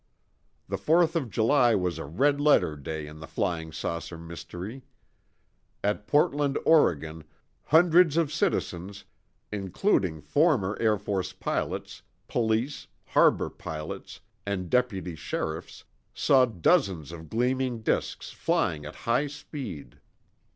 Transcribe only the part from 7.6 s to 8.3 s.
hundreds